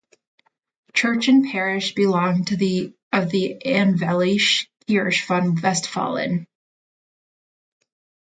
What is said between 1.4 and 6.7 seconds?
parish belong to the of the Evangelische Kirche von Westfalen.